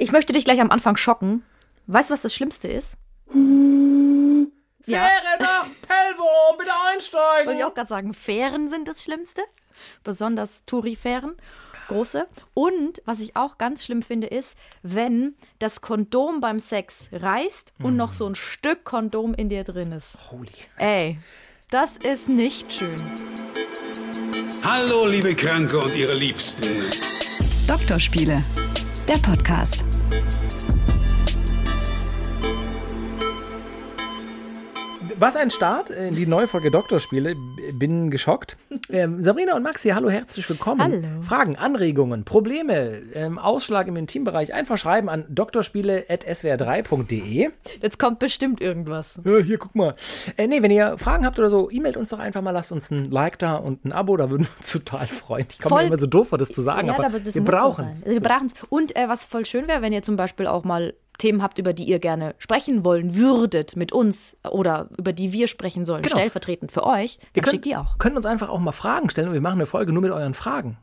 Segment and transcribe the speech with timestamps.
[0.00, 1.42] Ich möchte dich gleich am Anfang schocken.
[1.88, 2.98] Weißt du, was das Schlimmste ist?
[4.86, 5.06] Ja.
[5.06, 7.46] Fähre nach Pellworm, bitte einsteigen.
[7.48, 9.42] Wollte ich auch gerade sagen, Fähren sind das Schlimmste.
[10.04, 11.36] Besonders Touri-Fähren.
[11.88, 12.28] Große.
[12.54, 17.96] Und was ich auch ganz schlimm finde, ist, wenn das Kondom beim Sex reißt und
[17.96, 20.18] noch so ein Stück Kondom in dir drin ist.
[20.30, 20.50] Holy.
[20.76, 21.18] Ey,
[21.70, 22.96] das ist nicht schön.
[24.62, 26.68] Hallo, liebe Kranke und ihre Liebsten.
[27.66, 28.36] Doktorspiele,
[29.08, 29.87] der Podcast.
[35.20, 37.34] Was ein Start in die neue Folge Doktorspiele.
[37.74, 38.56] Bin geschockt.
[38.90, 40.80] Ähm, Sabrina und Maxi, hallo, herzlich willkommen.
[40.80, 41.02] Hallo.
[41.22, 47.50] Fragen, Anregungen, Probleme, ähm, Ausschlag im Intimbereich einfach schreiben an doktorspiele.swr3.de.
[47.82, 49.20] Jetzt kommt bestimmt irgendwas.
[49.26, 49.92] Ja, hier, guck mal.
[50.38, 52.90] Äh, nee, wenn ihr Fragen habt oder so, e-mailt uns doch einfach mal, lasst uns
[52.90, 55.44] ein Like da und ein Abo, da würden wir uns total freuen.
[55.50, 57.88] Ich komme mir immer so doof vor, das zu sagen, aber, aber das wir brauchen
[57.90, 58.02] es.
[58.02, 58.54] Also Wir brauchen es.
[58.70, 61.72] Und äh, was voll schön wäre, wenn ihr zum Beispiel auch mal Themen habt, über
[61.72, 66.16] die ihr gerne sprechen wollen würdet mit uns oder über die wir sprechen sollen, Genau.
[66.16, 67.98] stellvertretend für euch, dann könnt, schickt die auch.
[67.98, 70.34] könnt uns einfach auch mal Fragen stellen und wir machen eine Folge nur mit euren
[70.34, 70.78] Fragen.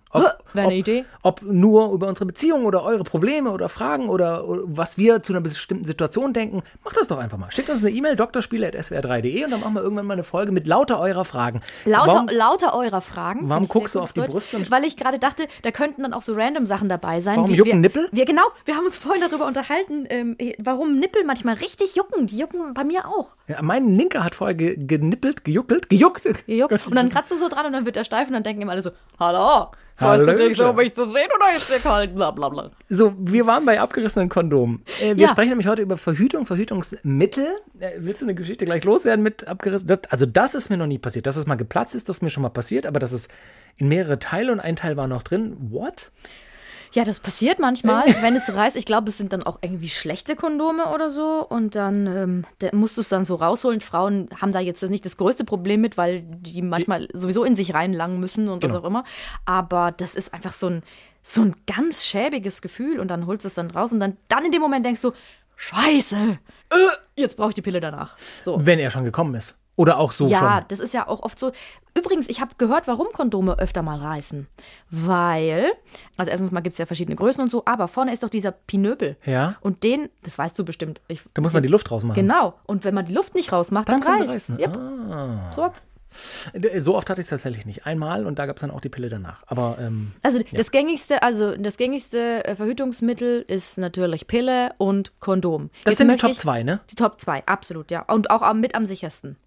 [0.53, 1.05] Wäre eine Idee.
[1.21, 5.33] Ob nur über unsere Beziehung oder eure Probleme oder Fragen oder, oder was wir zu
[5.33, 7.52] einer bestimmten Situation denken, macht das doch einfach mal.
[7.52, 10.99] Schickt uns eine E-Mail, doktorspiele.swr3.de und dann machen wir irgendwann mal eine Folge mit lauter
[10.99, 11.61] eurer Fragen.
[11.86, 13.49] Lauter, Warum, lauter eurer Fragen.
[13.49, 14.31] warum guckst du auf die Deutsch.
[14.31, 17.38] Brüste und- Weil ich gerade dachte, da könnten dann auch so random Sachen dabei sein.
[17.38, 18.08] Warum wie, jucken wir, Nippel?
[18.11, 22.27] Wir, genau, wir haben uns vorhin darüber unterhalten, ähm, warum Nippel manchmal richtig jucken.
[22.27, 23.36] Die jucken bei mir auch.
[23.47, 26.23] ja, mein Linker hat vorher ge genippelt, gejuckelt, gejuckt.
[26.47, 26.88] Gejuckt.
[26.88, 28.71] Und dann kratzt du so dran und dann wird er steif und dann denken immer
[28.71, 32.14] alle so, hallo, freust du dich so, mich zu sehen oder ist dir kalt?
[32.16, 32.72] Bla bla bla.
[32.90, 34.84] So, wir waren bei abgerissenen Kondomen.
[35.02, 35.30] Äh, wir Ja.
[35.30, 37.48] sprechen nämlich heute über Verhütung, Verhütungsmittel.
[37.80, 39.88] Äh, willst du eine Geschichte gleich loswerden mit abgerissen?
[39.88, 41.26] Das, also das ist mir noch nie passiert.
[41.28, 43.28] Dass es mal geplatzt ist, das ist mir schon mal passiert, aber dass es
[43.78, 45.56] in mehrere Teile und ein Teil war noch drin.
[45.72, 46.12] What?
[46.96, 48.78] Ja, das passiert manchmal, wenn es reißt.
[48.78, 51.46] Ich glaube, es sind dann auch irgendwie schlechte Kondome oder so.
[51.48, 53.82] Und dann ähm, da musst du es dann so rausholen.
[53.82, 57.73] Frauen haben da jetzt nicht das größte Problem mit, weil die manchmal sowieso in sich
[57.73, 58.82] reinlangen müssen und was Genau.
[58.82, 59.04] auch immer.
[59.44, 60.84] Aber das ist einfach so ein,
[61.22, 63.00] so ein ganz schäbiges Gefühl.
[63.02, 65.11] Und dann holst du es dann raus und dann, dann in dem Moment denkst du,
[65.58, 66.16] Scheiße,
[66.70, 66.76] äh,
[67.16, 68.17] jetzt brauche ich die Pille danach.
[68.42, 68.66] So.
[68.66, 69.55] Wenn er schon gekommen ist.
[69.77, 70.65] Oder auch so Ja, schon.
[70.69, 71.52] das ist ja auch oft so.
[71.97, 74.47] Übrigens, ich habe gehört, warum Kondome öfter mal reißen.
[74.89, 75.71] Weil,
[76.17, 78.52] also erstens mal gibt es ja verschiedene Größen und so, aber vorne ist doch dieser
[78.52, 79.17] Pinöbel.
[79.25, 79.55] Ja.
[79.61, 81.02] Und den, das weißt du bestimmt.
[81.08, 82.15] Ich, Da muss man die Luft rausmachen.
[82.21, 82.53] Genau.
[82.65, 84.30] Und wenn man die Luft nicht rausmacht, dann, sie reißt.
[84.30, 84.59] reißen.
[84.59, 84.77] Yep.
[84.77, 85.52] Ah.
[85.53, 85.71] So.
[86.77, 87.86] So oft hatte ich es tatsächlich nicht.
[87.86, 89.43] Einmal und da gab es dann auch die Pille danach.
[89.48, 95.70] Aber ähm, Also das gängigste, also das gängigste äh, Verhütungsmittel ist natürlich Pille und Kondom.
[95.83, 96.80] das Jetzt sind die Top ich- 2, ne?
[96.92, 98.02] Die Top 2, absolut, ja.
[98.02, 99.37] Und auch mit am sichersten.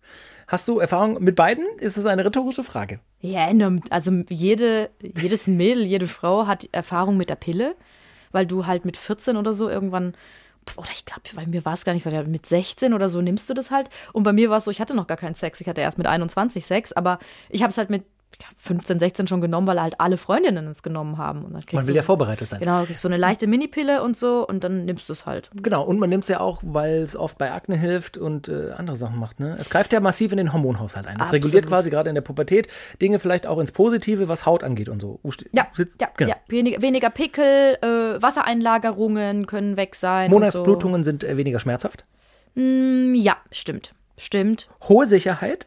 [0.47, 1.67] Hast du Erfahrung mit beiden?
[1.79, 3.01] Ist es eine rhetorische Frage?
[3.21, 3.49] Ja,
[3.91, 7.75] also jede, jedes Mädel, jede Frau hat Erfahrung mit der Pille,
[8.33, 10.15] weil du halt mit 14 oder so irgendwann,
[10.77, 13.49] oder ich glaube, bei mir war es gar nicht, weil mit 16 oder so nimmst
[13.49, 13.89] du das halt.
[14.13, 15.61] Und bei mir war es so, ich hatte noch gar keinen Sex.
[15.61, 17.19] Ich hatte erst mit 21 Sex, aber
[17.49, 18.05] ich habe es halt mit
[18.59, 21.45] 15, 16 schon genommen, weil halt alle Freundinnen es genommen haben.
[21.45, 22.61] Und dann kriegst Man will ja so- vorbereitet sein.
[22.61, 25.51] Genau, das ist so eine leichte Minipille und so und dann nimmst du es halt.
[25.55, 28.71] Genau, und man nimmt es ja auch, weil es oft bei Akne hilft und äh,
[28.77, 29.41] andere Sachen macht.
[29.41, 29.57] Ne?
[29.61, 31.19] Es greift ja massiv in den Hormonhaushalt ein.
[31.21, 32.69] Es reguliert quasi gerade in der Pubertät
[33.03, 35.21] Dinge vielleicht auch ins Positive, was Haut angeht und so.
[35.53, 35.67] Ja,
[36.01, 36.31] ja, genau.
[36.31, 36.37] ja.
[36.49, 40.31] Weniger, weniger Pickel, äh, Wassereinlagerungen können weg sein.
[40.31, 42.05] Monatsblutungen sind äh, weniger schmerzhaft.
[42.55, 42.61] So.
[42.63, 43.95] Mm, Ja, stimmt.
[44.17, 44.69] Stimmt.
[44.89, 45.67] Hohe Sicherheit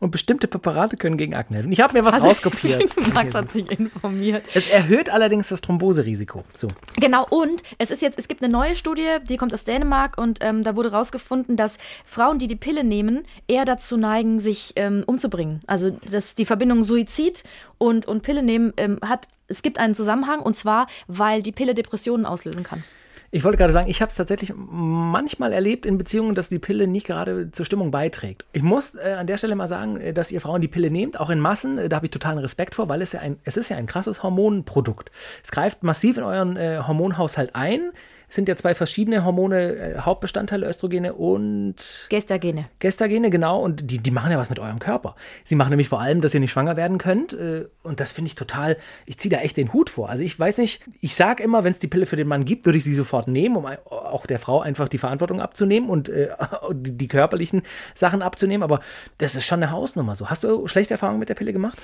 [0.00, 1.72] und bestimmte Präparate können gegen Akne helfen.
[1.72, 2.84] Ich habe mir was Also- rauskopiert.
[3.14, 4.44] Max hat sich informiert.
[4.54, 6.42] es erhöht allerdings das Thromboserisiko.
[6.56, 6.68] So.
[6.96, 10.38] Genau, und es ist jetzt, es gibt eine neue Studie, die kommt aus Dänemark und
[10.42, 15.04] ähm, da wurde rausgefunden, dass Frauen, die die Pille nehmen, eher dazu neigen, sich ähm,
[15.06, 15.60] umzubringen.
[15.66, 17.44] Also dass die Verbindung Suizid
[17.78, 21.74] und, und Pille nehmen ähm, hat, es gibt einen Zusammenhang und zwar, weil die Pille
[21.74, 22.84] Depressionen auslösen kann.
[23.32, 26.88] Ich wollte gerade sagen, ich habe es tatsächlich manchmal erlebt in Beziehungen, dass die Pille
[26.88, 28.44] nicht gerade zur Stimmung beiträgt.
[28.52, 31.20] Ich muss äh, an der Stelle mal sagen, äh, dass ihr Frauen die Pille nehmt,
[31.20, 31.78] auch in Massen.
[31.78, 33.86] Äh, da habe ich totalen Respekt vor, weil es ja ein, es ist ja ein
[33.86, 35.12] krasses Hormonprodukt.
[35.44, 37.92] Es greift massiv in euren äh, Hormonhaushalt ein.
[38.30, 42.66] Es sind ja zwei verschiedene Hormone, äh, Hauptbestandteile, Östrogene und Gestagene.
[42.78, 45.16] Gestagene, genau, und die, die machen ja was mit eurem Körper.
[45.42, 47.32] Sie machen nämlich vor allem, dass ihr nicht schwanger werden könnt.
[47.32, 50.08] Äh, und das finde ich total, ich ziehe da echt den Hut vor.
[50.08, 52.66] Also ich weiß nicht, ich sage immer, wenn es die Pille für den Mann gibt,
[52.66, 56.28] würde ich sie sofort nehmen, um auch der Frau einfach die Verantwortung abzunehmen und äh,
[56.72, 57.62] die, die körperlichen
[57.96, 58.62] Sachen abzunehmen.
[58.62, 58.78] Aber
[59.18, 60.30] das ist schon eine Hausnummer so.
[60.30, 61.78] Hast du schlechte Erfahrungen mit der Pille gemacht?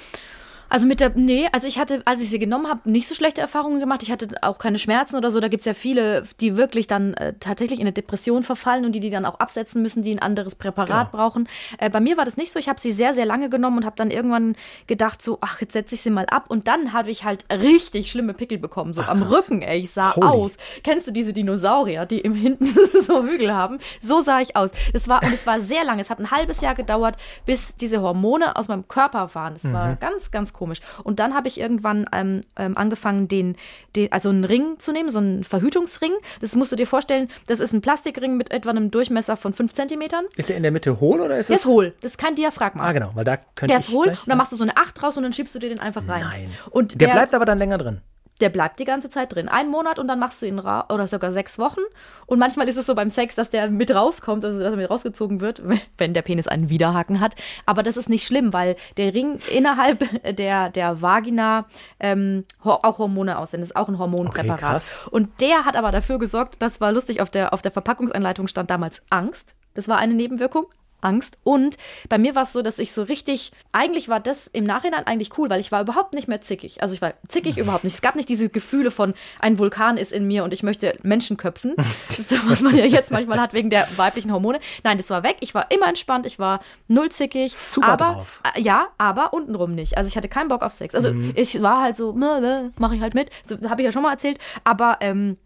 [0.68, 3.40] Also mit der, nee, also ich hatte, als ich sie genommen habe, nicht so schlechte
[3.40, 4.02] Erfahrungen gemacht.
[4.02, 5.40] Ich hatte auch keine Schmerzen oder so.
[5.40, 8.92] Da gibt es ja viele, die wirklich dann äh, tatsächlich in eine Depression verfallen und
[8.92, 11.22] die die dann auch absetzen müssen, die ein anderes Präparat Genau.
[11.24, 11.48] brauchen.
[11.78, 12.58] Äh, bei mir war das nicht so.
[12.58, 15.72] Ich habe sie sehr, sehr lange genommen und habe dann irgendwann gedacht so, ach, jetzt
[15.72, 16.46] setze ich sie mal ab.
[16.48, 19.44] Und dann habe ich halt richtig schlimme Pickel bekommen, so am krass.
[19.48, 19.78] Rücken, ey.
[19.80, 20.26] Ich sah Holy.
[20.26, 20.56] aus.
[20.82, 22.66] Kennst du diese Dinosaurier, die im Hinten
[23.02, 23.78] so Hügel haben?
[24.02, 24.70] So sah ich aus.
[24.92, 26.00] Es war, und es war sehr lange.
[26.02, 29.54] Es hat ein halbes Jahr gedauert, bis diese Hormone aus meinem Körper waren.
[29.56, 29.98] Es war Mhm.
[30.00, 30.80] ganz, ganz komisch.
[31.04, 33.56] Und dann habe ich irgendwann ähm, ähm, angefangen, den,
[33.94, 36.12] den, also einen Ring zu nehmen, so einen Verhütungsring.
[36.40, 39.74] Das musst du dir vorstellen, das ist ein Plastikring mit etwa einem Durchmesser von 5
[39.74, 40.24] Zentimetern.
[40.36, 41.62] Ist der in der Mitte hohl oder ist Der es?
[41.62, 41.94] ist hohl.
[42.00, 42.82] Das ist kein Diaphragma.
[42.82, 44.76] Ah, genau, weil da könnte Der ist hohl gleich- und dann machst du so eine
[44.76, 46.22] 8 draus und dann schiebst du dir den einfach rein.
[46.22, 46.50] Nein.
[46.70, 48.00] Und Der bleibt aber dann länger drin.
[48.40, 49.48] Der bleibt die ganze Zeit drin.
[49.48, 51.80] Einen Monat und dann machst du ihn raus, oder sogar sechs Wochen.
[52.26, 54.90] Und manchmal ist es so beim Sex, dass der mit rauskommt, also dass er mit
[54.90, 55.62] rausgezogen wird,
[55.98, 57.34] wenn der Penis einen Widerhaken hat.
[57.64, 60.04] Aber das ist nicht schlimm, weil der Ring innerhalb
[60.36, 61.66] der, der Vagina
[62.00, 63.62] ähm, auch Hormone aussenden.
[63.62, 64.82] Das ist auch ein Hormonpräparat.
[65.06, 68.48] Okay, und der hat aber dafür gesorgt, das war lustig, auf der, auf der Verpackungsanleitung
[68.48, 69.54] stand damals Angst.
[69.74, 70.66] Das war eine Nebenwirkung.
[71.00, 71.38] Angst.
[71.44, 71.76] Und
[72.08, 75.36] bei mir war es so, dass ich so richtig, eigentlich war das im Nachhinein eigentlich
[75.38, 76.82] cool, weil ich war überhaupt nicht mehr zickig.
[76.82, 77.94] Also ich war zickig überhaupt nicht.
[77.94, 81.36] Es gab nicht diese Gefühle von, ein Vulkan ist in mir und ich möchte Menschen
[81.36, 81.74] köpfen.
[82.18, 84.58] So, was man ja jetzt manchmal hat wegen der weiblichen Hormone.
[84.82, 85.36] Nein, das war weg.
[85.40, 86.24] Ich war immer entspannt.
[86.26, 87.54] Ich war null zickig.
[87.54, 88.40] Super aber, drauf.
[88.56, 89.96] äh, Ja, aber untenrum nicht.
[89.98, 90.94] Also ich hatte keinen Bock auf Sex.
[90.94, 91.32] Also Mhm.
[91.36, 93.30] ich war halt so, mache ich halt mit.
[93.46, 94.38] So, Habe ich ja schon mal erzählt.
[94.64, 95.36] Aber ähm,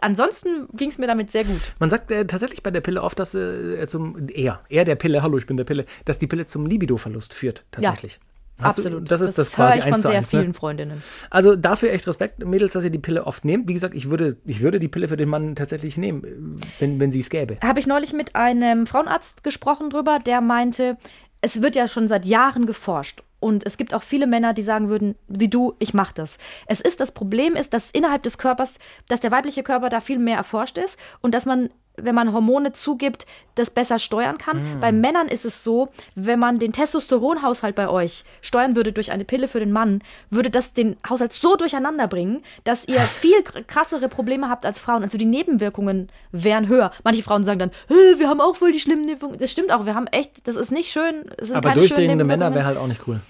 [0.00, 1.60] ansonsten ging es mir damit sehr gut.
[1.78, 5.22] Man sagt äh, tatsächlich bei der Pille oft, dass äh, zum eher, eher der Pille,
[5.22, 8.18] hallo, ich bin der Pille, dass die Pille zum Libidoverlust führt, tatsächlich.
[8.58, 9.10] Hast du- Absolut.
[9.10, 10.40] das ist das, höre quasi ich von sehr eins, ne?
[10.40, 11.02] vielen Freundinnen.
[11.28, 13.68] Also dafür echt Respekt, Mädels, dass ihr die Pille oft nehmt.
[13.68, 17.12] Wie gesagt, ich würde, ich würde die Pille für den Mann tatsächlich nehmen, wenn, wenn
[17.12, 17.58] sie es gäbe.
[17.62, 20.96] habe ich neulich mit einem Frauenarzt gesprochen drüber, der meinte,
[21.42, 23.22] es wird ja schon seit Jahren geforscht.
[23.38, 26.38] Und es gibt auch viele Männer, die sagen würden, wie du, ich mache das.
[26.66, 28.78] Es ist, das Problem ist, dass innerhalb des Körpers,
[29.08, 31.68] dass der weibliche Körper da viel mehr erforscht ist und dass man,
[31.98, 34.80] wenn man Hormone zugibt, das besser steuern kann.
[34.80, 39.24] Bei Männern ist es so, wenn man den Testosteronhaushalt bei euch steuern würde durch eine
[39.24, 40.00] Pille für den Mann,
[40.30, 44.80] würde das den Haushalt so durcheinander bringen, dass ihr viel kr- krassere Probleme habt als
[44.80, 45.02] Frauen.
[45.02, 46.90] Also die Nebenwirkungen wären höher.
[47.04, 49.38] Manche Frauen sagen dann, "Hä, wir haben auch voll die schlimmen Nebenwirkungen.
[49.40, 51.24] Das stimmt auch, wir haben echt, das ist nicht schön.
[51.54, 53.20] Aber durchdringende Männer wäre halt auch nicht cool.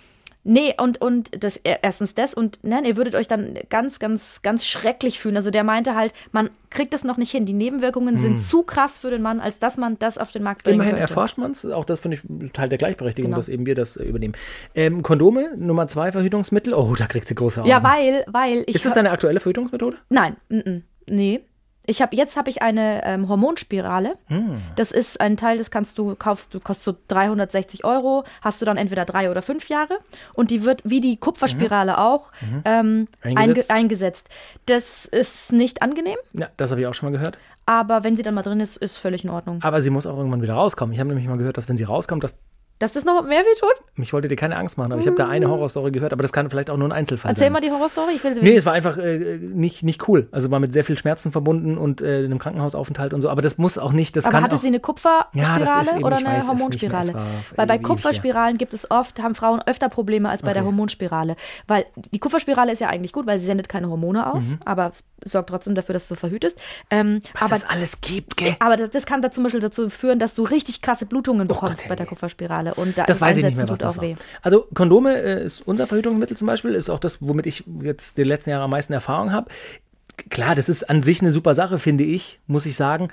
[0.49, 4.43] Nee, und, und das, äh, erstens das und nein, ihr würdet euch dann ganz, ganz,
[4.43, 5.35] ganz schrecklich fühlen.
[5.35, 7.47] Also der meinte halt, man kriegt das noch nicht hin.
[7.47, 10.63] Die Nebenwirkungen sind zu krass für den Mann, als dass man das auf den Markt
[10.63, 11.11] bringen Immerhin könnte.
[11.11, 11.65] erforscht man es.
[11.67, 13.39] Auch das finde ich Teil der Gleichberechtigung, Genau.
[13.39, 14.35] dass eben wir das äh, übernehmen.
[14.77, 16.75] Ähm, Kondome, Nummer zwei Verhütungsmittel.
[16.75, 17.69] Oh, da kriegt sie große Augen.
[17.69, 18.77] Ja, weil, weil ich.
[18.77, 19.97] Ist das deine aktuelle Verhütungsmethode?
[20.11, 21.41] Nein, mm, mm, nee.
[21.87, 24.15] Ich habe jetzt habe ich eine ähm, Hormonspirale.
[24.27, 24.61] Hm.
[24.77, 28.25] Das ist ein Teil, das kannst du kaufst du kostet so 360 Euro.
[28.43, 29.99] Hast du dann entweder drei oder fünf Jahre
[30.35, 32.33] und die wird wie die Kupferspirale auch
[32.65, 33.37] ähm, Mhm.
[33.37, 33.71] Eingesetzt?
[33.71, 33.71] eingesetzt.
[33.71, 34.29] eingesetzt.
[34.67, 37.39] Das ist nicht angenehm, Ja, das habe ich auch schon mal gehört.
[37.67, 39.61] aber wenn sie dann mal drin ist, ist völlig in Ordnung.
[39.63, 40.93] Aber sie muss auch irgendwann wieder rauskommen.
[40.93, 42.37] Ich habe nämlich mal gehört, dass wenn sie rauskommt, dass
[42.79, 43.73] Dass das noch mehr weh tut?
[44.03, 46.33] ich wollte dir keine Angst machen, aber ich habe da eine Horrorstory gehört, aber das
[46.33, 47.53] kann vielleicht auch nur ein Einzelfall Erzähl sein.
[47.55, 48.59] mal die Horrorstory, ich will sie Nee, wissen.
[48.59, 50.29] es war einfach äh, nicht, nicht cool.
[50.33, 53.31] Also war mit sehr viel Schmerzen verbunden und äh, einem Krankenhausaufenthalt und so.
[53.31, 56.05] Aber das muss auch nicht, das Aber kann hatte auch, sie eine Kupferspirale Ja, eben,
[56.05, 57.15] oder eine weiß Hormonspirale?
[57.57, 57.79] Weil bei.
[57.79, 60.67] Kupferspiralen gibt es oft, haben Frauen öfter Probleme als bei der Okay.
[60.67, 61.37] Hormonspirale.
[61.67, 64.59] Weil die Kupferspirale ist ja eigentlich gut, weil sie sendet keine Hormone aus, Mhm.
[64.67, 64.93] aber
[65.25, 66.59] sorgt trotzdem dafür, dass du verhütest.
[66.91, 68.55] Ähm, was aber es alles gibt, gell?
[68.61, 71.83] aber das, das kann da zum Beispiel dazu führen, dass du richtig krasse Blutungen bekommst
[71.85, 72.09] Gott, bei der ey.
[72.73, 72.89] Kupferspirale.
[72.89, 74.05] Und da Das weiß ich nicht mehr, was das auch war.
[74.09, 74.17] weh.
[74.43, 78.25] Also Kondome äh, ist unser Verhütungsmittel zum Beispiel, ist auch das, womit ich jetzt die
[78.25, 79.49] letzten Jahre am meisten Erfahrung habe.
[80.31, 83.09] Klar, das ist an sich eine super Sache, finde ich, muss ich sagen.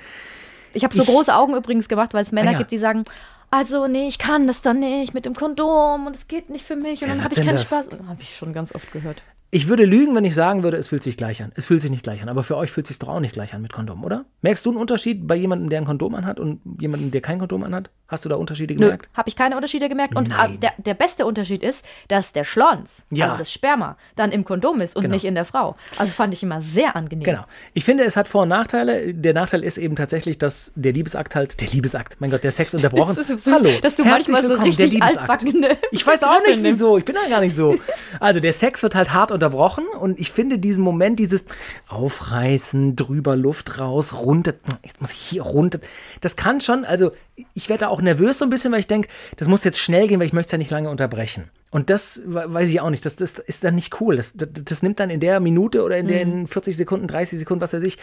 [0.73, 2.57] Ich habe so Ich- große Augen übrigens gemacht, weil es Männer Ah, ja.
[2.59, 3.03] gibt, die sagen,
[3.51, 6.75] also nee, ich kann das dann nicht mit dem Kondom und es geht nicht für
[6.75, 7.63] mich und Wer dann habe ich keinen das?
[7.63, 7.89] Spaß.
[8.07, 9.21] Habe ich schon ganz oft gehört.
[9.51, 11.51] Ich würde lügen, wenn ich sagen würde, es fühlt sich gleich an.
[11.55, 13.53] Es fühlt sich nicht gleich an, aber für euch fühlt sich doch auch nicht gleich
[13.53, 14.25] an mit Kondom, oder?
[14.41, 17.63] Merkst du einen Unterschied bei jemandem, der ein Kondom anhat und jemandem, der kein Kondom
[17.63, 17.91] anhat?
[18.13, 19.09] Hast du da Unterschiede gemerkt?
[19.15, 20.15] habe ich keine Unterschiede gemerkt.
[20.15, 20.53] Und Nein.
[20.53, 23.25] äh, der, der beste Unterschied ist, dass der Schlons, Ja.
[23.25, 25.13] also das Sperma, dann im Kondom ist und Genau.
[25.15, 25.75] nicht in der Frau.
[25.97, 27.23] Also fand ich immer sehr angenehm.
[27.25, 27.43] Genau.
[27.73, 29.13] Ich finde, es hat Vor- und Nachteile.
[29.13, 32.73] Der Nachteil ist eben tatsächlich, dass der Liebesakt halt, der Liebesakt, mein Gott, der Sex
[32.75, 33.15] unterbrochen.
[33.15, 35.17] Das ist süß, Hallo, dass du herzlich manchmal so richtig Liebesakt.
[35.19, 37.75] altbackene Ich weiß auch nicht wieso, ich bin da gar nicht so.
[38.19, 41.45] Also der Sex wird halt hart unterbrochen und ich finde diesen Moment, dieses
[41.87, 44.53] Aufreißen, drüber Luft raus, runter,
[44.83, 45.79] jetzt muss ich hier runter,
[46.21, 47.11] das kann schon, also
[47.55, 50.07] ich werde da auch nervös so ein bisschen, weil ich denke, das muss jetzt schnell
[50.07, 51.49] gehen, weil ich möchte es ja nicht lange unterbrechen.
[51.71, 54.17] Und das we- weiß ich auch nicht, das, das ist dann nicht cool.
[54.17, 56.09] Das, das, das nimmt dann in der Minute oder in Mhm.
[56.09, 57.97] den 40 Sekunden, 30 Sekunden, was weiß ich,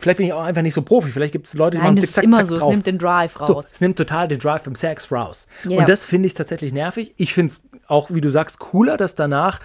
[0.00, 1.96] vielleicht bin ich auch einfach nicht so Profi, vielleicht gibt es Leute, die Nein, machen
[1.96, 2.54] das zick, ist zack, immer zack so.
[2.56, 2.70] Es drauf.
[2.72, 3.66] nimmt den Drive So, raus.
[3.70, 5.46] es nimmt total den Drive vom Sex raus.
[5.68, 5.78] Ja.
[5.78, 7.14] Und das finde ich tatsächlich nervig.
[7.16, 9.60] Ich finde es auch, wie du sagst, cooler, dass danach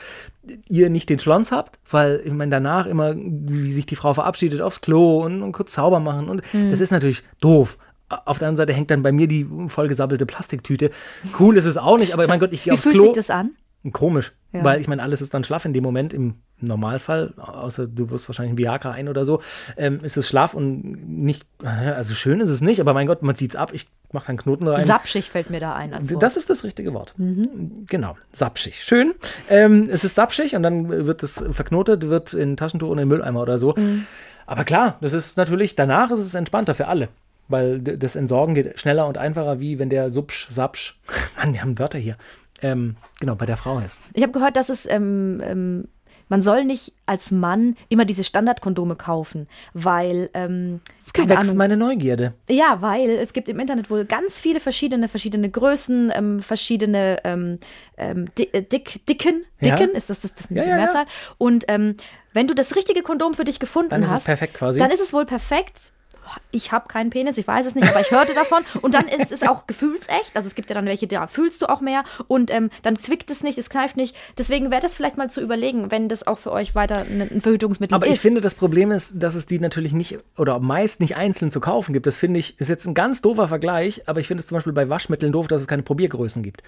[0.70, 4.62] ihr nicht den Schlons habt, weil ich meine, danach immer, wie sich die Frau verabschiedet
[4.62, 6.30] aufs Klo und, und kurz sauber machen.
[6.30, 6.70] Und Mhm.
[6.70, 7.78] das ist natürlich doof.
[8.10, 10.92] Auf der anderen Seite hängt dann bei mir die vollgesabbelte Plastiktüte.
[11.40, 13.04] Cool ist es auch nicht, aber mein Gott, ich gehe Wie aufs fühlt Klo.
[13.08, 13.52] sich das an?
[13.94, 14.64] Komisch, Ja.
[14.64, 18.28] weil ich meine, alles ist dann schlaff in dem Moment im Normalfall, außer du wirst
[18.28, 19.42] wahrscheinlich ein Viagra ein oder so,
[19.78, 23.36] ähm, ist es schlaff und nicht, also schön ist es nicht, aber mein Gott, man
[23.36, 24.86] zieht's ab, ich mache da einen Knoten rein.
[24.86, 25.94] Sapschig fällt mir da ein.
[25.94, 26.24] Als Wort.
[26.24, 27.14] Das ist das richtige Wort.
[27.18, 27.86] Mhm.
[27.88, 28.84] Genau, sapschig.
[28.84, 29.14] Schön.
[29.50, 33.42] Ähm, es ist sapschig und dann wird es verknotet, wird in Taschentuch und in Mülleimer
[33.42, 33.74] oder so.
[33.78, 34.06] Mhm.
[34.48, 37.10] Aber klar, das ist natürlich, danach ist es entspannter für alle.
[37.50, 41.00] Weil das Entsorgen geht schneller und einfacher, wie wenn der Supsch, Sapsch,
[41.38, 42.18] Mann, wir haben Wörter hier,
[42.62, 44.02] ähm, genau, bei der Frau ist.
[44.14, 45.88] Ich habe gehört, dass es, ähm, ähm,
[46.30, 50.82] man soll nicht als Mann immer diese Standardkondome kaufen, weil, ähm,
[51.14, 51.56] keine wächst Ahnung.
[51.58, 52.34] meine Neugierde.
[52.50, 57.60] Ja, weil es gibt im Internet wohl ganz viele verschiedene, verschiedene Größen, ähm, verschiedene ähm,
[57.98, 59.78] ähm, äh, dick, dicken, Ja.
[59.78, 60.84] dicken, ist das, das, das mit Ja, der ja, ja.
[60.84, 61.06] Mehrzahl?
[61.38, 61.66] Und
[62.34, 64.80] wenn du das richtige Kondom für dich gefunden Dann ist es hast, perfekt quasi.
[64.80, 65.94] dann ist es wohl perfekt.
[66.52, 68.64] Ich habe keinen Penis, ich weiß es nicht, aber ich hörte davon.
[68.82, 70.32] Und dann ist es auch gefühlsecht.
[70.34, 72.04] Also es gibt ja dann welche, da fühlst du auch mehr.
[72.28, 74.16] Und ähm, dann zwickt es nicht, es kneift nicht.
[74.38, 77.96] Deswegen wäre das vielleicht mal zu überlegen, wenn das auch für euch weiter ein Verhütungsmittel
[77.96, 78.16] Aber ist.
[78.16, 81.60] ich finde, das Problem ist, dass es die natürlich nicht oder meist nicht einzeln zu
[81.60, 82.08] kaufen gibt.
[82.08, 84.74] Das finde ich, ist jetzt ein ganz doofer Vergleich, aber ich finde es zum Beispiel
[84.74, 86.62] bei Waschmitteln doof, dass es keine Probiergrößen gibt.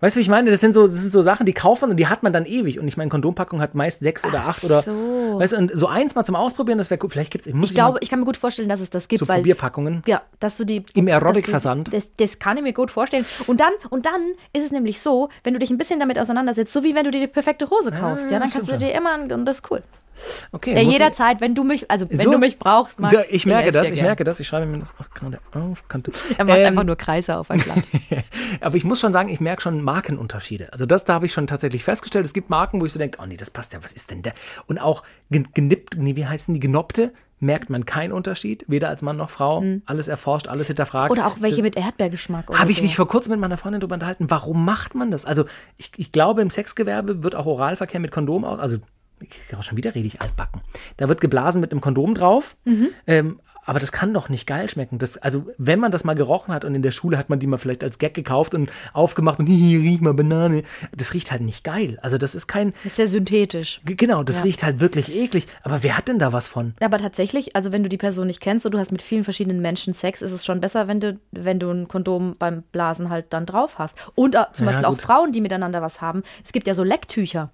[0.00, 0.50] Weißt du, wie ich meine?
[0.50, 2.46] Das sind so, das sind so Sachen, die kauft man und die hat man dann
[2.46, 2.78] ewig.
[2.78, 4.82] Und ich meine, Kondompackung hat meist sechs oder acht oder.
[4.82, 5.38] so.
[5.38, 7.12] Weißt du, und so eins mal zum Ausprobieren, das wäre gut.
[7.12, 7.54] Vielleicht gibt es.
[7.54, 10.02] ich glaube, ich kann mir gut vorstellen, dass es das gibt, so weil Probierpackungen.
[10.06, 10.84] Ja, dass du die.
[10.94, 11.92] Im Aerobic-Versand.
[11.92, 13.26] Das, das kann ich mir gut vorstellen.
[13.46, 14.20] Und dann, und dann
[14.52, 17.10] ist es nämlich so, wenn du dich ein bisschen damit auseinandersetzt, so wie wenn du
[17.10, 19.70] dir die perfekte Hose kaufst, ja, dann das kannst du dir immer, und das ist
[19.70, 19.82] cool.
[20.52, 20.74] Okay.
[20.74, 22.32] Ja, jederzeit, wenn du mich, also wenn So.
[22.32, 24.06] du mich brauchst, Max, ich merke das, ich gern.
[24.06, 24.40] merke das.
[24.40, 25.82] Ich schreibe mir das auch gerade auf.
[26.38, 27.82] Er macht Ähm, einfach nur Kreise auf ein Blatt.
[28.60, 30.72] Aber ich muss schon sagen, ich merke schon Markenunterschiede.
[30.72, 32.24] Also das, da habe ich schon tatsächlich festgestellt.
[32.26, 34.22] Es gibt Marken, wo ich so denke, oh nee, das passt ja, was ist denn
[34.22, 34.34] der?
[34.66, 37.12] Und auch gen- genippt, nee, wie heißen die, genoppte,
[37.42, 39.64] merkt man keinen Unterschied, weder als Mann noch Frau.
[39.86, 41.10] Alles erforscht, alles hinterfragt.
[41.10, 41.18] Mhm.
[41.18, 42.50] Oder auch welche mit Erdbeergeschmack.
[42.58, 42.82] Habe ich so.
[42.82, 45.24] mich vor kurzem mit meiner Freundin darüber unterhalten, warum macht man das?
[45.24, 45.46] Also
[45.78, 48.78] ich, ich glaube, im Sexgewerbe wird auch Oralverkehr mit Kondom aus, also
[49.60, 50.60] schon wieder rede ich altbacken.
[50.96, 52.88] Da wird geblasen mit einem Kondom drauf, Mhm.
[53.06, 54.98] ähm, aber das kann doch nicht geil schmecken.
[54.98, 57.46] Das, also wenn man das mal gerochen hat und in der Schule hat man die
[57.46, 60.62] mal vielleicht als Gag gekauft und aufgemacht und hier riech mal Banane,
[60.96, 61.98] das riecht halt nicht geil.
[62.02, 63.80] Also das ist kein, Das ist sehr synthetisch.
[63.84, 64.42] genau, das Ja.
[64.44, 65.46] riecht halt wirklich eklig.
[65.62, 66.74] Aber wer hat denn da was von?
[66.80, 69.60] Aber tatsächlich, also wenn du die Person nicht kennst und du hast mit vielen verschiedenen
[69.60, 73.26] Menschen Sex, ist es schon besser, wenn du, wenn du ein Kondom beim Blasen halt
[73.28, 73.94] dann drauf hast.
[74.14, 75.02] Und äh, zum Ja, Beispiel auch gut.
[75.02, 76.22] Frauen, die miteinander was haben.
[76.44, 77.50] Es gibt ja so Lecktücher.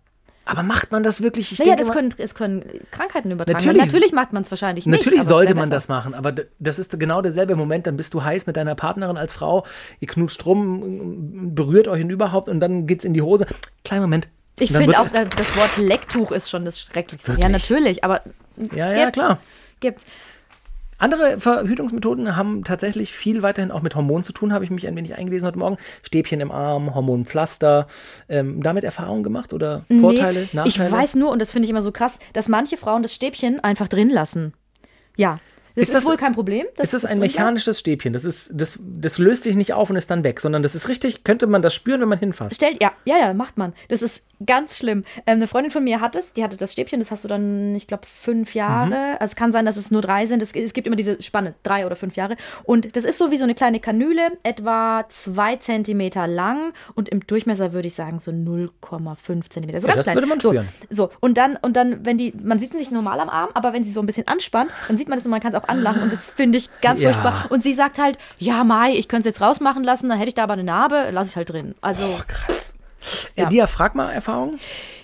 [0.48, 1.52] Aber macht man das wirklich?
[1.52, 3.58] Ich Naja, denke das können, es können Krankheiten übertragen.
[3.66, 4.96] Natürlich- Natürlich, macht man es wahrscheinlich nicht.
[4.96, 5.74] Natürlich es sollte man besser.
[5.74, 9.16] das machen, aber das ist genau derselbe Moment, dann bist du heiß mit deiner Partnerin
[9.16, 9.66] als Frau,
[10.00, 13.46] ihr knutscht rum, berührt euch und überhaupt und dann geht's in die Hose.
[13.84, 14.28] Kleinen Moment.
[14.58, 17.32] Ich finde auch, äh, das Wort Lecktuch ist schon das Schrecklichste.
[17.32, 17.52] Ja, Wirklich?
[17.52, 18.20] natürlich, aber
[18.74, 19.12] Ja, ja, gibt's.
[19.12, 19.38] klar.
[19.80, 20.06] gibt's.
[20.98, 24.96] Andere Verhütungsmethoden haben tatsächlich viel weiterhin auch mit Hormonen zu tun, habe ich mich ein
[24.96, 25.76] wenig eingelesen heute Morgen.
[26.02, 27.86] Stäbchen im Arm, Hormonpflaster.
[28.28, 30.86] Ähm, damit Erfahrungen gemacht oder Vorteile, nee, Nachteile?
[30.86, 33.60] Ich weiß nur, und das finde ich immer so krass, dass manche Frauen das Stäbchen
[33.60, 34.54] einfach drin lassen.
[35.16, 35.38] Ja.
[35.76, 36.66] Das Ist ist, das- wohl kein Problem.
[36.76, 38.12] dass ist das das ein mechanisches Stäbchen?
[38.12, 40.88] Das, ist, das, das löst sich nicht auf und ist dann weg, sondern das ist
[40.88, 42.56] richtig, könnte man das spüren, wenn man hinfasst.
[42.56, 43.74] Stellt, ja, ja, ja, macht man.
[43.88, 45.02] Das ist ganz schlimm.
[45.26, 47.74] Ähm, eine Freundin von mir hat es, die hatte das Stäbchen, das hast du dann,
[47.76, 48.86] ich glaube, fünf Jahre.
[48.88, 49.16] Mhm.
[49.20, 50.42] Also es kann sein, dass es nur drei sind.
[50.42, 52.36] Es, es gibt immer diese Spanne, drei oder fünf Jahre.
[52.64, 57.26] Und das ist so wie so eine kleine Kanüle, etwa zwei Zentimeter lang und im
[57.26, 59.80] Durchmesser würde ich sagen so 0,5 Zentimeter.
[59.80, 60.16] So Ja, ganz das klein.
[60.16, 60.68] würde man so, spüren.
[60.90, 63.72] So, und dann, und dann, wenn die, man sieht sie nicht normal am Arm, aber
[63.72, 65.68] wenn sie so ein bisschen anspannt, dann sieht man das und man kann es auch
[65.68, 67.10] anlachen und das finde ich ganz Ja.
[67.10, 67.46] furchtbar.
[67.50, 70.34] Und sie sagt halt, ja, Mai, ich könnte es jetzt rausmachen lassen, dann hätte ich
[70.34, 71.74] da aber eine Narbe, lasse ich halt drin.
[71.80, 72.04] Also.
[73.36, 73.48] Äh, Ja.
[73.48, 74.58] Diaphragma-Erfahrung?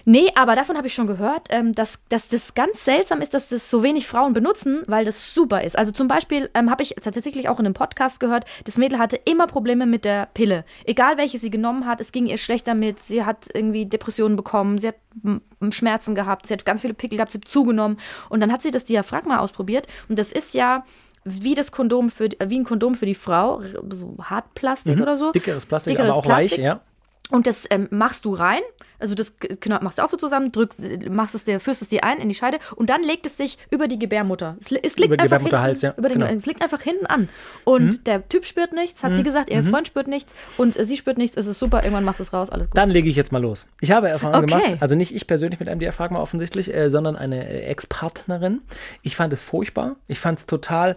[0.05, 3.49] Nee, aber davon habe ich schon gehört, ähm, dass, dass das ganz seltsam ist, dass
[3.49, 5.79] das so wenig Frauen benutzen, weil das super ist.
[5.79, 9.21] Also zum Beispiel ähm, habe ich tatsächlich auch in einem Podcast gehört, das Mädel hatte
[9.25, 10.65] immer Probleme mit der Pille.
[10.85, 14.79] Egal welche sie genommen hat, es ging ihr schlecht damit, sie hat irgendwie Depressionen bekommen,
[14.79, 14.97] sie hat
[15.71, 17.99] Schmerzen gehabt, sie hat ganz viele Pickel gehabt, sie hat zugenommen.
[18.29, 20.85] Und dann hat sie das Diaphragma ausprobiert und das ist ja
[21.25, 25.31] wie das Kondom für wie ein Kondom für die Frau, so Hartplastik oder so.
[25.33, 26.59] Dickeres Plastik, Dickeres aber auch Plastik.
[26.59, 26.81] weich, ja.
[27.31, 28.61] Und das ähm, machst du rein.
[29.03, 30.81] Also das genau, machst du auch so zusammen, drückst,
[31.11, 33.59] machst es dir, führst es dir ein in die Scheide und dann legt es sich
[33.71, 34.57] über die Gebärmutter.
[34.61, 36.31] Es, es liegt Über die einfach Gebärmutterhals, hinten, ja, über den, genau.
[36.31, 36.37] Mhm.
[36.37, 37.29] Es liegt einfach hinten an.
[37.65, 40.97] Und der Typ spürt nichts, hat sie gesagt, ihr Freund spürt nichts und äh, sie
[40.97, 41.37] spürt nichts.
[41.37, 41.83] Es ist super.
[41.83, 42.79] Irgendwann machst du es raus, alles gut.
[42.79, 43.67] Dann lege ich jetzt mal los.
[43.81, 44.63] Ich habe Erfahrungen Okay.
[44.63, 48.61] gemacht, also nicht ich persönlich mit einem Diaphragma offensichtlich, äh, sondern eine äh, Ex-Partnerin.
[49.03, 49.97] Ich fand es furchtbar.
[50.09, 50.97] Ich fand es total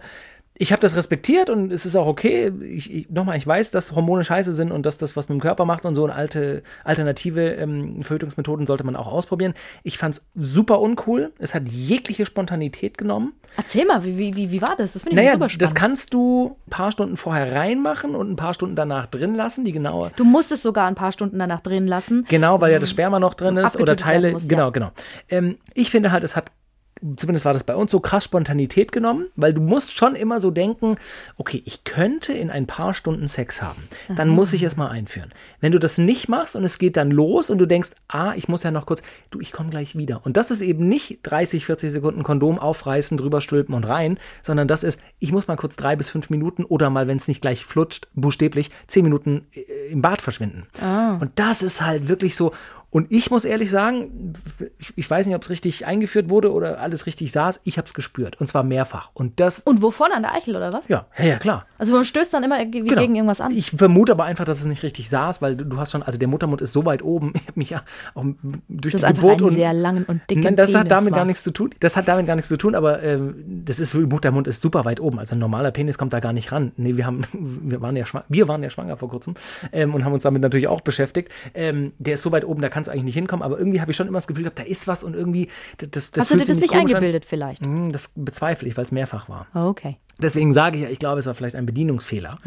[0.58, 2.50] ich habe das respektiert und es ist auch okay.
[2.62, 5.40] Ich, ich, nochmal, ich weiß, dass Hormone scheiße sind und dass das was mit dem
[5.40, 6.04] Körper macht und so.
[6.04, 9.54] Und alte, alternative ähm, Verhütungsmethoden sollte man auch ausprobieren.
[9.82, 11.32] Ich fand es super uncool.
[11.38, 13.34] Es hat jegliche Spontanität genommen.
[13.56, 14.94] Erzähl mal, wie, wie, wie, war das?
[14.94, 15.62] Das finde ich Naja, super spannend.
[15.62, 19.64] das kannst du ein paar Stunden vorher reinmachen und ein paar Stunden danach drin lassen.
[19.64, 20.10] Die genaue.
[20.16, 22.24] du musst es sogar ein paar Stunden danach drehen lassen.
[22.28, 24.32] Genau, weil ja das Sperma noch drin ist oder Teile.
[24.32, 24.70] muss, genau, ja.
[24.70, 24.90] genau.
[25.28, 26.50] Ähm, ich finde halt, es hat,
[27.16, 30.50] zumindest war das bei uns so krass Spontanität genommen, weil du musst schon immer so
[30.50, 30.96] denken,
[31.36, 33.88] okay, ich könnte in ein paar Stunden Sex haben.
[34.16, 35.32] Dann muss ich es mal einführen.
[35.60, 38.48] Wenn du das nicht machst und es geht dann los und du denkst, ah, ich
[38.48, 40.24] muss ja noch kurz, du, ich komme gleich wieder.
[40.24, 44.68] Und das ist eben nicht 30, 40 Sekunden Kondom aufreißen, drüber stülpen und rein, sondern
[44.68, 47.42] das ist, ich muss mal kurz drei bis fünf Minuten oder mal, wenn es nicht
[47.42, 50.66] gleich flutscht, buchstäblich, zehn Minuten äh, im Bad verschwinden.
[51.20, 52.52] Und das ist halt wirklich so.
[52.96, 54.32] Und ich muss ehrlich sagen,
[54.96, 57.60] ich, weiß nicht, ob es richtig eingeführt wurde oder alles richtig saß.
[57.64, 58.40] Ich habe es gespürt.
[58.40, 59.10] Und zwar mehrfach.
[59.12, 60.12] Und das, Und wovon?
[60.12, 60.88] An der Eichel oder was?
[60.88, 61.66] ja, ja, ja, klar.
[61.76, 63.02] Also man stößt dann immer irgendwie Genau.
[63.02, 63.52] gegen irgendwas an.
[63.52, 66.26] Ich vermute aber einfach, dass es nicht richtig saß, weil du, hast schon, also der
[66.26, 67.34] Muttermund ist so weit oben.
[67.46, 67.82] Ich habe mich ja
[68.14, 68.24] auch
[68.68, 71.12] durch Das die Geburt einen und sehr langen und dicken Nein, das hat Penis damit
[71.12, 71.26] gar war.
[71.26, 71.74] nichts zu tun.
[71.80, 75.00] Das hat damit gar nichts zu tun, aber ähm, das ist, Muttermund ist super weit
[75.00, 75.18] oben.
[75.18, 76.72] Also ein normaler Penis kommt da gar nicht ran.
[76.78, 77.24] Nee, wir haben,
[77.62, 79.34] wir waren ja schwanger, wir waren ja schwanger vor kurzem
[79.72, 81.30] ähm, und haben uns damit natürlich auch beschäftigt.
[81.52, 83.90] Ähm, der ist so weit oben, da kann es eigentlich nicht hinkommen, aber irgendwie habe
[83.90, 86.36] ich schon immer das Gefühl gehabt, da ist was und irgendwie, das, das, Hast du
[86.36, 86.96] dir das nicht komisch an.
[86.96, 87.64] eingebildet vielleicht?
[87.64, 89.46] Hm, Das bezweifle ich, weil es mehrfach war.
[89.54, 89.96] Oh, okay.
[90.18, 92.38] Deswegen sage ich ja, ich glaube, es war vielleicht ein Bedienungsfehler.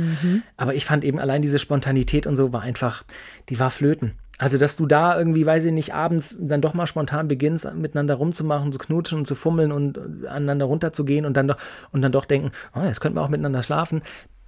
[0.57, 3.03] Aber ich fand eben allein diese Spontanität und so war einfach,
[3.49, 4.13] die war flöten.
[4.39, 8.15] Also, dass du da irgendwie, weiß ich nicht, abends dann doch mal spontan beginnst, miteinander
[8.15, 11.57] rumzumachen, zu knutschen und zu fummeln und äh, aneinander runterzugehen und dann doch,
[11.91, 14.01] und dann doch denken, oh, jetzt könnten wir auch miteinander schlafen.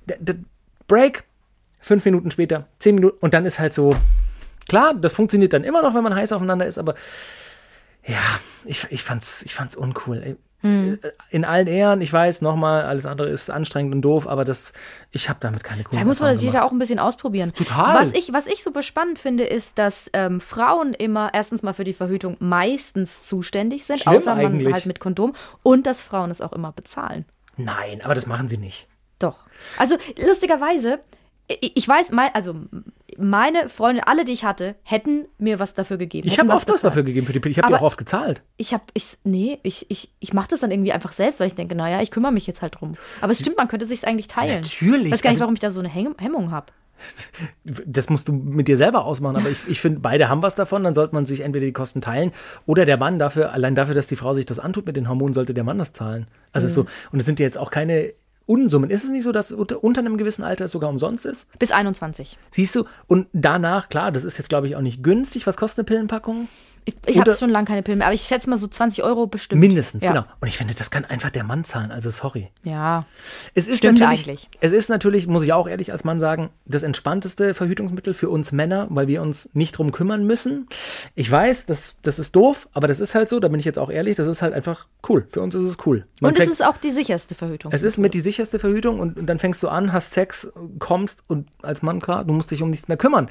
[0.08, 0.36] D
[0.88, 1.26] Break,
[1.80, 3.92] fünf Minuten später, zehn Minuten und dann ist halt so,
[4.68, 6.96] klar, das funktioniert dann immer noch, wenn man heiß aufeinander ist, aber
[8.06, 8.18] ja,
[8.66, 10.22] ich, ich, fand's, ich fand's uncool.
[10.24, 10.36] ey.
[10.62, 11.00] Hm.
[11.02, 14.74] Äh, In allen Ehren, ich weiß, nochmal, alles andere ist anstrengend und doof, aber das,
[15.12, 17.54] ich habe damit keine coole Da muss man das jeder auch ein bisschen ausprobieren.
[17.54, 17.96] Total.
[17.96, 21.84] Was ich, was ich super spannend finde, ist, dass ähm, Frauen immer erstens mal für
[21.84, 24.74] die Verhütung meistens zuständig sind, Schlimm außer man eigentlich.
[24.74, 25.34] halt mit Kondom.
[25.64, 27.26] Und dass Frauen es auch immer bezahlen.
[27.58, 28.88] Nein, aber das machen sie nicht.
[29.18, 29.48] Doch.
[29.78, 31.00] Also lustigerweise,
[31.48, 32.56] ich ich weiß, mein, also
[33.22, 36.28] meine Freunde, alle, die ich hatte, hätten mir was dafür gegeben.
[36.28, 37.52] Ich habe oft was dafür gegeben für die Pille.
[37.52, 38.42] Ich habe Aber- auch oft gezahlt.
[38.58, 41.56] Ich habe, ich, nee, ich, ich, ich mache das dann irgendwie einfach selbst, weil ich
[41.56, 42.96] denke, naja, ich kümmere mich jetzt halt drum.
[43.22, 44.62] Aber es stimmt, man könnte sich eigentlich teilen.
[44.62, 46.68] Natürlich, Ich weiß gar nicht, also- warum ich da so eine Häng Hemmung habe.
[47.66, 50.84] Das musst du mit dir selber ausmachen, aber ich, ich finde, beide haben was davon,
[50.84, 52.32] dann sollte man sich entweder die Kosten teilen
[52.68, 55.34] oder der Mann dafür, allein dafür, dass die Frau sich das antut mit den Hormonen,
[55.34, 56.28] sollte der Mann das zahlen.
[56.52, 58.14] Also ist so, und es sind ja jetzt auch keine
[58.46, 58.90] Unsummen.
[58.90, 61.48] Ist es nicht so, dass unter, unter einem gewissen Alter es sogar umsonst ist?
[61.60, 62.38] Bis 21.
[62.52, 62.86] Siehst du?
[63.08, 65.48] Und danach, klar, das ist jetzt, glaube ich, auch nicht günstig.
[65.48, 66.48] Was kostet eine Pillenpackung?
[66.86, 69.28] Ich, ich habe schon lange keine Pillen mehr, aber ich schätze mal so 20 Euro
[69.28, 69.60] bestimmt.
[69.60, 70.12] Mindestens, ja.
[70.14, 70.26] genau.
[70.40, 71.92] Und ich finde, das kann einfach der Mann zahlen.
[71.92, 72.50] Also sorry.
[72.64, 73.06] Ja.
[73.54, 74.50] Es ist Stimmt natürlich, eigentlich.
[74.62, 78.52] Es ist natürlich, muss ich auch ehrlich als Mann sagen, das entspannteste Verhütungsmittel für uns
[78.52, 80.68] Männer, weil wir uns nicht drum kümmern müssen.
[81.14, 83.78] Ich weiß, das, das ist doof, aber das ist halt so, da bin ich jetzt
[83.78, 85.28] auch ehrlich, das ist halt einfach cool.
[85.30, 86.06] Für uns ist es cool.
[86.20, 87.72] Man Und es fängt- ist auch die sicherste Verhütung.
[87.72, 91.24] es ist mit die sicherste Verhütung und, und dann fängst du an, hast Sex, kommst
[91.28, 93.30] und als Mann, klar, du musst dich um nichts mehr kümmern.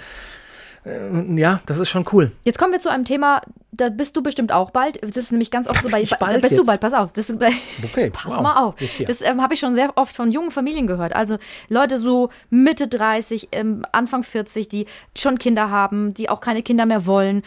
[0.85, 2.33] Äh, Ja, das ist schon cool.
[2.45, 3.41] Jetzt kommen wir zu einem Thema,
[3.73, 5.01] da bist du bestimmt auch bald.
[5.03, 6.03] Das ist nämlich ganz oft so bei.
[6.03, 6.67] Ich da bald bist du jetzt?
[6.67, 7.13] bald, pass auf.
[7.13, 8.41] Das Okay, pass wow.
[8.41, 8.75] mal auf.
[9.07, 11.15] Das ähm, habe ich schon sehr oft von jungen Familien gehört.
[11.15, 11.39] Also
[11.69, 16.85] Leute so Mitte 30, ähm, Anfang 40, die schon Kinder haben, die auch keine Kinder
[16.85, 17.43] mehr wollen,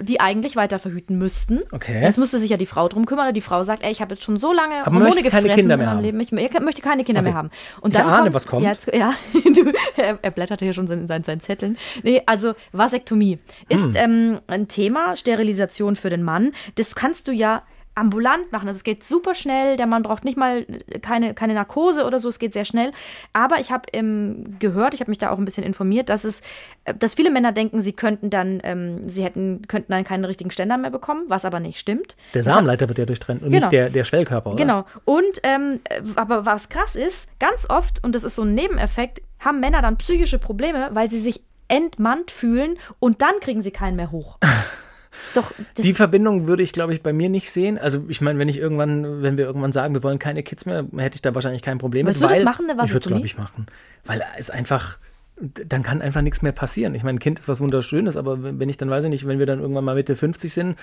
[0.00, 1.60] die eigentlich weiter verhüten müssten.
[1.72, 2.02] Okay.
[2.02, 3.32] Jetzt müsste sich ja die Frau drum kümmern.
[3.32, 5.56] Die Frau sagt, ey, ich habe jetzt schon so lange Aber Hormone möchte keine gefressen
[5.60, 6.04] Kinder in mehr meinem haben.
[6.04, 6.20] Leben.
[6.20, 7.38] Ich, ich möchte keine Kinder mehr Okay.
[7.38, 7.50] haben.
[7.80, 8.64] Und Ich ahne, was kommt.
[8.64, 11.78] Ja, jetzt, ja du, er, er blätterte hier schon in seinen, seinen Zetteln.
[12.02, 13.38] Nee, also Vasektomie
[13.68, 13.92] ist Hm.
[13.96, 16.52] ähm, ein Thema, Sterilisation für den Mann.
[16.76, 17.62] Das kannst du ja
[17.94, 18.68] ambulant machen.
[18.68, 20.64] Also es geht super schnell, der Mann braucht nicht mal
[21.02, 22.92] keine, keine Narkose oder so, es geht sehr schnell.
[23.32, 26.42] Aber ich habe ähm, gehört, ich habe mich da auch ein bisschen informiert, dass es,
[26.84, 30.52] äh, dass viele Männer denken, sie könnten dann, ähm, sie hätten, könnten dann keinen richtigen
[30.52, 32.14] Ständer mehr bekommen, was aber nicht stimmt.
[32.34, 33.66] Der Samenleiter wird ja durchtrennt und Genau.
[33.66, 34.56] nicht der, der Schwellkörper, oder?
[34.64, 34.84] Genau.
[35.04, 39.22] Und ähm, äh, aber was krass ist, ganz oft, und das ist so ein Nebeneffekt,
[39.40, 43.96] haben Männer dann psychische Probleme, weil sie sich entmannt fühlen und dann kriegen sie keinen
[43.96, 44.38] mehr hoch.
[45.34, 45.52] Doch.
[45.76, 47.78] Die Verbindung würde ich, glaube ich, bei mir nicht sehen.
[47.78, 50.84] Also ich meine, wenn ich irgendwann, wenn wir irgendwann sagen, wir wollen keine Kids mehr,
[50.96, 52.30] hätte ich da wahrscheinlich kein Problem Würdest mit.
[52.30, 53.24] du das machen, eine Ich würde es, glaube Vasektomie?
[53.24, 53.66] ich, machen.
[54.04, 54.98] Weil es einfach,
[55.40, 56.94] dann kann einfach nichts mehr passieren.
[56.94, 59.38] Ich meine, ein Kind ist was Wunderschönes, aber wenn ich dann, weiß ich nicht, wenn
[59.38, 60.76] wir dann irgendwann mal Mitte 50 sind,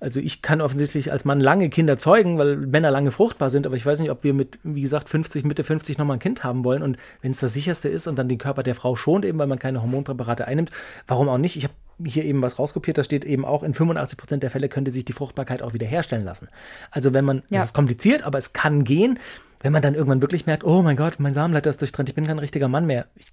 [0.00, 3.76] also ich kann offensichtlich als Mann lange Kinder zeugen, weil Männer lange fruchtbar sind, aber
[3.76, 6.64] ich weiß nicht, ob wir mit, wie gesagt, 50, Mitte 50 nochmal ein Kind haben
[6.64, 9.38] wollen und wenn es das sicherste ist und dann den Körper der Frau schont, eben
[9.38, 10.70] weil man keine Hormonpräparate einnimmt,
[11.06, 11.56] warum auch nicht?
[11.56, 14.70] Ich habe hier eben was rauskopiert, da steht eben auch, in 85 Prozent der Fälle
[14.70, 16.48] könnte sich die Fruchtbarkeit auch wieder herstellen lassen.
[16.90, 17.62] Also wenn man, Ja.
[17.62, 19.18] ist kompliziert, aber es kann gehen.
[19.62, 22.26] wenn man dann irgendwann wirklich merkt, oh mein Gott, mein Samenleiter ist durchtrennt, ich bin
[22.26, 23.04] kein richtiger Mann mehr.
[23.16, 23.26] Ich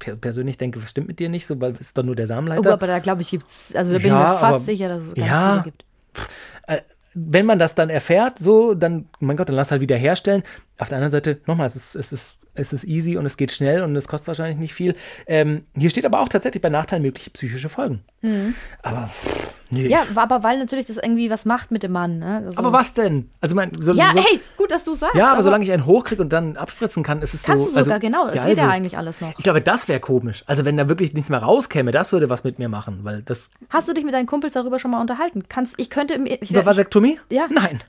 [0.00, 2.24] per- persönlich denke, was stimmt mit dir nicht so, weil es ist doch nur der
[2.24, 2.72] Oh, Samenleiter.
[2.72, 5.02] aber da glaube ich, gibt's, also da bin Ja, ich mir fast aber- sicher, dass
[5.04, 5.52] es ganz ja.
[5.52, 5.84] viele gibt.
[7.14, 10.42] wenn man das dann erfährt, so, dann, mein Gott, dann lass halt wieder herstellen.
[10.78, 13.52] Auf der anderen Seite, nochmal, es ist, es ist, es ist easy und es geht
[13.52, 14.94] schnell und es kostet wahrscheinlich nicht viel.
[15.26, 18.02] Ähm, hier steht aber auch tatsächlich bei Nachteil mögliche psychische Folgen.
[18.82, 19.84] Aber, pff, nee.
[19.84, 19.90] Mhm.
[19.90, 22.18] Ja, aber weil natürlich das irgendwie was macht mit dem Mann.
[22.18, 22.42] Ne?
[22.46, 23.30] Also, aber was denn?
[23.40, 25.16] Also, mein, so, Ja, so, hey, gut, dass du sagst.
[25.16, 27.74] ja, aber, solange ich einen hochkriege und dann abspritzen kann, ist es Kannst so.
[27.74, 28.26] du sogar, also, genau.
[28.26, 29.32] Das ja, geht ja also, eigentlich alles noch.
[29.38, 30.44] Ich glaube, das wäre komisch.
[30.46, 33.50] Also, wenn da wirklich nichts mehr rauskäme, das würde was mit mir machen, weil das.
[33.70, 35.44] Hast du dich mit deinen Kumpels darüber schon mal unterhalten?
[35.48, 36.42] Kannst, ich könnte mir.
[36.42, 37.18] Ich, Über Vasektomie?
[37.30, 37.46] Ja.
[37.50, 37.80] Nein.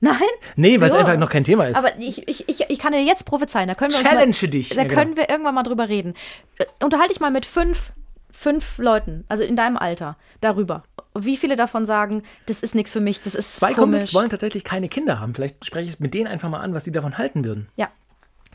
[0.00, 0.18] Nein?
[0.56, 1.76] Nee, weil es einfach noch kein Thema ist.
[1.76, 4.48] Aber ich, ich, ich, ich kann dir jetzt prophezeien, da können wir uns Challenge mal,
[4.48, 4.68] dich.
[4.70, 4.94] Da Ja, genau.
[4.94, 6.14] können wir irgendwann mal drüber reden.
[6.58, 7.92] Äh, Unterhalte dich mal mit fünf,
[8.30, 10.84] fünf Leuten, also in deinem Alter, darüber.
[11.14, 13.80] Wie viele davon sagen, das ist nichts für mich, das ist Zwei komisch.
[13.80, 15.34] Kumpels wollen tatsächlich keine Kinder haben.
[15.34, 17.68] Vielleicht spreche ich es mit denen einfach mal an, was sie davon halten würden.
[17.76, 17.88] Ja.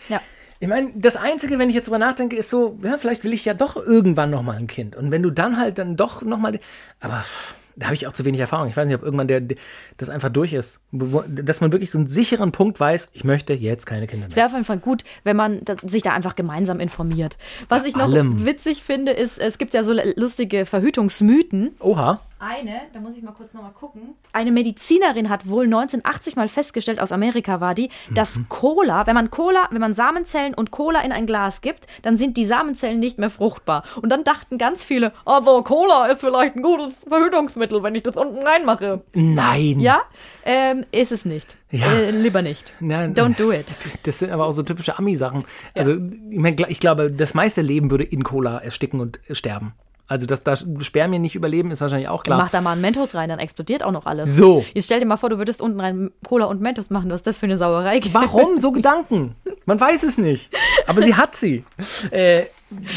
[0.07, 0.21] Ja.
[0.59, 3.43] Ich meine, das Einzige, wenn ich jetzt drüber nachdenke, ist so, ja, vielleicht will ich
[3.43, 4.95] ja doch irgendwann noch mal ein Kind.
[4.95, 6.57] Und wenn du dann halt dann doch noch mal,
[7.01, 8.67] aber pff, da habe ich auch zu wenig Erfahrung.
[8.69, 9.57] Ich weiß nicht, ob irgendwann der, der
[9.97, 10.81] das einfach durch ist.
[10.91, 14.37] Dass man wirklich so einen sicheren Punkt weiß, ich möchte jetzt keine Kinder Es mehr.
[14.37, 17.37] wäre auf jeden Fall gut, wenn man da, sich da einfach gemeinsam informiert.
[17.69, 18.45] Was ich noch allem.
[18.45, 21.71] witzig finde, ist, es gibt ja so lustige Verhütungsmythen.
[21.79, 22.21] Oha.
[22.45, 24.15] Eine, da muss ich mal kurz nochmal gucken.
[24.33, 29.31] Eine Medizinerin hat wohl 1980 mal festgestellt, aus Amerika war die, dass Cola, wenn man
[29.31, 33.17] Cola, wenn man Samenzellen und Cola in ein Glas gibt, dann sind die Samenzellen nicht
[33.17, 33.83] mehr fruchtbar.
[34.01, 38.17] Und dann dachten ganz viele, aber Cola ist vielleicht ein gutes Verhütungsmittel, wenn ich das
[38.17, 39.03] unten reinmache.
[39.13, 39.79] Nein.
[39.79, 40.01] Ja,
[40.43, 41.55] ähm, ist es nicht.
[41.71, 41.93] Ja.
[41.93, 42.73] Äh, lieber nicht.
[42.81, 43.13] Nein.
[43.13, 43.73] Don't do it.
[44.03, 45.45] Das sind aber auch so typische Ami-Sachen.
[45.75, 49.73] Also, ich, mein, ich glaube, das meiste Leben würde in Cola ersticken und sterben.
[50.07, 52.37] Also, dass da Spermien nicht überleben, ist wahrscheinlich auch klar.
[52.37, 54.35] Mach da mal einen Mentos rein, dann explodiert auch noch alles.
[54.35, 54.65] So.
[54.73, 57.37] Jetzt stell dir mal vor, du würdest unten rein Cola und Mentos machen, was das
[57.37, 58.13] für eine Sauerei gibt.
[58.13, 59.35] Warum so Gedanken?
[59.65, 60.49] Man weiß es nicht.
[60.87, 61.63] Aber sie hat sie.
[62.11, 62.43] Äh,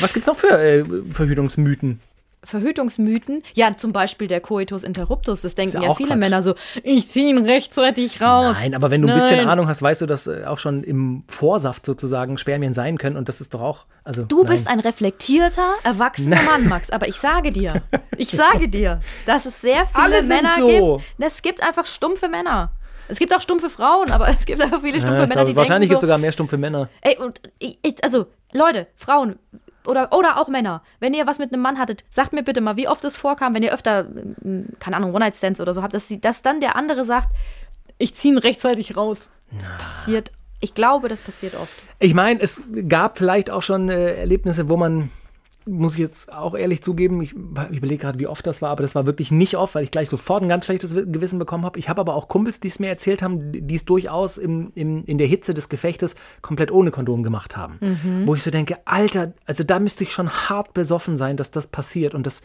[0.01, 2.01] was gibt's noch für äh, Verhütungsmythen?
[2.47, 6.19] Verhütungsmythen, ja, zum Beispiel der Coitus interruptus, das denken ja viele Quatsch.
[6.19, 8.55] Männer so, ich ziehe ihn rechtzeitig raus.
[8.59, 9.49] Nein, aber wenn du ein bisschen Nein.
[9.49, 13.29] Ahnung hast, weißt du, dass äh, auch schon im Vorsaft sozusagen Spermien sein können und
[13.29, 13.87] das ist doch auch.
[14.05, 14.47] Also, Du nein.
[14.53, 17.83] bist ein reflektierter, erwachsener Mann, Max, aber ich sage dir,
[18.17, 20.67] ich sage dir, dass es sehr viele Alle Männer so.
[20.67, 21.05] gibt.
[21.19, 22.71] Es gibt einfach stumpfe Männer.
[23.09, 25.57] Es gibt auch stumpfe Frauen, aber es gibt einfach viele stumpfe Ja, Männer, glaube, die
[25.57, 26.85] wahrscheinlich gibt es sogar mehr stumpfe Männer.
[26.85, 29.39] so, ey, und ich, also Leute, Frauen
[29.87, 32.77] oder, oder auch Männer, wenn ihr was mit einem Mann hattet, sagt mir bitte mal,
[32.77, 34.07] wie oft es vorkam, wenn ihr öfter,
[34.45, 37.31] ähm, keine Ahnung, One-Night-Stands oder so habt, dass, sie, dass dann der andere sagt,
[37.99, 39.19] ich ziehe ihn rechtzeitig raus.
[39.53, 41.75] Das passiert, ich glaube, das passiert oft.
[41.99, 45.11] Ich meine, es gab vielleicht auch schon äh, Erlebnisse, wo man,
[45.69, 47.35] muss ich jetzt auch ehrlich zugeben, ich,
[47.71, 49.91] ich überlege gerade, wie oft das war, aber das war wirklich nicht oft, weil ich
[49.91, 51.79] gleich sofort ein ganz schlechtes Gewissen bekommen habe.
[51.79, 55.05] Ich habe aber auch Kumpels, die es mir erzählt haben, die es durchaus im, im,
[55.07, 57.79] in der Hitze des Gefechtes komplett ohne Kondom gemacht haben.
[58.27, 61.67] Wo ich so denke, Alter, also da müsste ich schon hart besoffen sein, dass das
[61.67, 62.15] passiert.
[62.15, 62.43] Und das,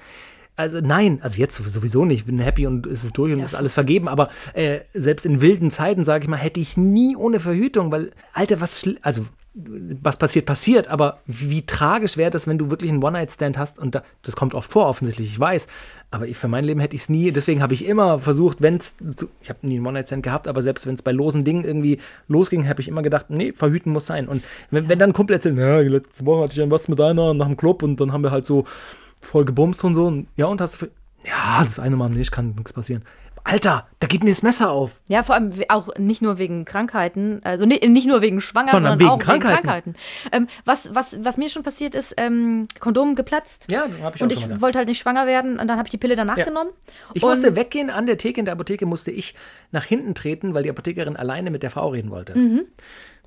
[0.55, 2.21] also nein, also jetzt sowieso nicht.
[2.21, 4.07] Ich bin happy und es ist durch und ist alles vergeben.
[4.07, 8.11] Aber äh, selbst in wilden Zeiten, sage ich mal, hätte ich nie ohne Verhütung, weil,
[8.33, 13.03] Alter, was, also was passiert, passiert, aber wie tragisch wäre das, wenn du wirklich einen
[13.03, 15.67] One-Night-Stand hast und da, das kommt oft vor, offensichtlich, ich weiß,
[16.09, 18.77] aber ich, für mein Leben hätte ich es nie, deswegen habe ich immer versucht, wenn
[18.77, 18.95] es,
[19.41, 22.69] ich habe nie einen One-Night-Stand gehabt, aber selbst wenn es bei losen Dingen irgendwie losging,
[22.69, 25.55] habe ich immer gedacht, nee, verhüten muss sein und wenn, wenn dann ein Kumpel erzählt,
[25.57, 28.23] na, letzte Woche hatte ich ein was mit einer nach dem Club und dann haben
[28.23, 28.63] wir halt so
[29.21, 30.85] voll gebumst und so und ja, und hast du,
[31.25, 33.03] ja, das eine Mal nicht, kann nichts passieren.
[33.43, 34.99] Alter, da geht mir das Messer auf.
[35.07, 38.99] Ja, vor allem auch nicht nur wegen Krankheiten, also ni- nicht nur wegen Schwanger, Sondern
[38.99, 39.57] sondern, wegen auch Krankheiten.
[39.57, 39.95] wegen Krankheiten.
[40.31, 43.65] Ähm, was, was, was mir schon passiert ist, ähm, Kondom geplatzt.
[43.71, 45.87] Ja, habe ich auch Und schon ich wollte halt nicht schwanger werden und dann habe
[45.87, 46.45] ich die Pille danach Ja.
[46.45, 46.69] genommen.
[47.13, 48.39] Ich musste weggehen an der Theke.
[48.39, 49.33] In der Apotheke musste ich
[49.71, 52.37] nach hinten treten, weil die Apothekerin alleine mit der Frau reden wollte.
[52.37, 52.61] Mhm.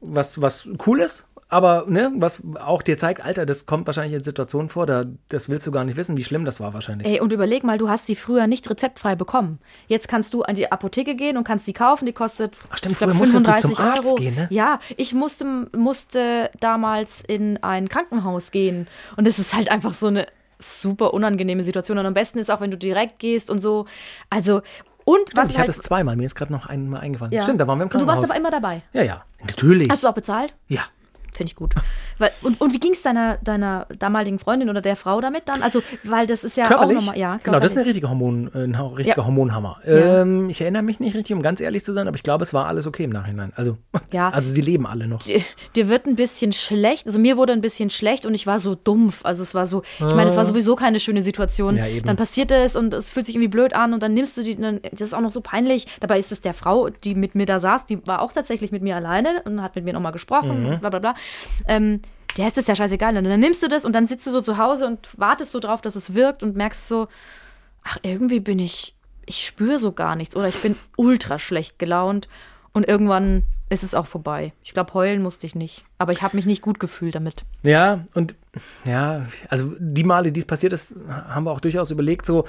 [0.07, 4.25] Was, was cool ist, aber ne, was auch dir zeigt, Alter, das kommt wahrscheinlich in
[4.25, 7.07] Situationen vor, da, das willst du gar nicht wissen, wie schlimm das war wahrscheinlich.
[7.07, 9.61] Ey, und überleg mal, du hast sie früher nicht rezeptfrei bekommen.
[9.87, 12.07] Jetzt kannst du an die Apotheke gehen und kannst sie kaufen.
[12.07, 14.17] Die kostet Ach stimmt, früher musstest du zum 35 Arzt Euro.
[14.17, 14.49] gehen, ne?
[14.51, 18.89] Ja, ich musste, musste damals in ein Krankenhaus gehen.
[19.17, 20.27] Und es ist halt einfach so eine
[20.59, 21.99] super unangenehme Situation.
[21.99, 23.87] Und am besten ist auch, wenn du direkt gehst und so.
[24.31, 24.63] Also,
[25.05, 27.33] und was ich halt, hatte es zweimal, mir ist gerade noch einmal eingefallen.
[27.33, 27.43] ja.
[27.43, 28.19] Stimmt, da waren wir im Und du Krankenhaus.
[28.21, 28.83] warst aber immer dabei.
[28.93, 29.89] ja, ja, natürlich.
[29.91, 30.55] Hast du auch bezahlt?
[30.69, 30.83] ja,
[31.37, 31.75] finde ich gut.
[32.43, 35.63] Und, und wie ging es deiner, deiner damaligen Freundin oder der Frau damit dann?
[35.63, 36.97] Also, weil das ist ja Körperlich?
[36.97, 37.87] auch nochmal, ja, genau, das ist eine körperlich.
[37.89, 39.27] richtige Hormon, äh, ein richtiger Ja.
[39.27, 39.79] Hormonhammer.
[39.87, 40.23] Ja.
[40.23, 42.55] Ähm, ich erinnere mich nicht richtig, um ganz ehrlich zu sein, aber ich glaube, es
[42.55, 43.53] war alles okay im Nachhinein.
[43.57, 43.77] Also,
[44.13, 44.29] Ja.
[44.33, 45.19] also sie leben alle noch.
[45.21, 45.41] dir,
[45.77, 47.07] dir wird ein bisschen schlecht.
[47.07, 49.25] Also mir wurde ein bisschen schlecht und ich war so dumpf.
[49.25, 51.75] Also es war so, ich meine, es war sowieso keine schöne Situation.
[51.75, 51.79] Ah.
[51.79, 52.07] Ja, eben.
[52.07, 54.57] Dann passiert es und es fühlt sich irgendwie blöd an und dann nimmst du die,
[54.57, 55.87] dann, das ist auch noch so peinlich.
[56.01, 58.83] Dabei ist es der Frau, die mit mir da saß, die war auch tatsächlich mit
[58.83, 60.79] mir alleine und hat mit mir nochmal gesprochen Mhm.
[60.81, 61.15] bla bla bla.
[61.69, 62.01] Ähm,
[62.37, 63.17] der ist es ja scheißegal.
[63.17, 65.61] Und dann nimmst du das und dann sitzt du so zu Hause und wartest so
[65.61, 67.09] drauf, dass es wirkt und merkst so,
[67.85, 68.95] ach, irgendwie bin ich,
[69.27, 72.29] ich spüre so gar nichts oder ich bin ultra schlecht gelaunt
[72.73, 74.53] und irgendwann ist es auch vorbei.
[74.63, 77.45] Ich glaube, heulen musste ich nicht, aber ich habe mich nicht gut gefühlt damit.
[77.63, 78.35] Ja, und
[78.85, 82.47] ja, also die Male, die es passiert ist, haben wir auch durchaus überlegt, so,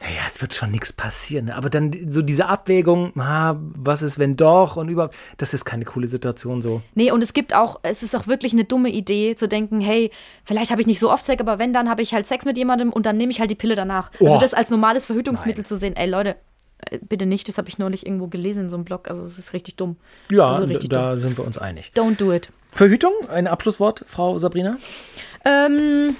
[0.00, 1.46] naja, es wird schon nichts passieren.
[1.46, 1.56] ne?
[1.56, 5.84] Aber dann so diese Abwägung, ah, was ist, wenn doch und überhaupt, das ist keine
[5.84, 6.82] coole Situation so.
[6.94, 10.10] Nee, und es gibt auch, es ist auch wirklich eine dumme Idee zu denken, hey,
[10.44, 12.56] vielleicht habe ich nicht so oft Sex, aber wenn, dann habe ich halt Sex mit
[12.56, 14.10] jemandem und dann nehme ich halt die Pille danach.
[14.20, 14.38] Also Oh.
[14.40, 16.36] das als normales Verhütungsmittel zu sehen, ey Leute,
[16.90, 19.36] äh, bitte nicht, das habe ich neulich irgendwo gelesen in so einem Blog, also es
[19.36, 19.96] ist richtig dumm.
[20.30, 21.90] Ja, also richtig da sind wir uns einig.
[21.94, 22.10] dumm.
[22.10, 22.50] Don't do it.
[22.70, 24.76] Verhütung, ein Abschlusswort, Frau Sabrina?
[25.44, 26.14] Ähm,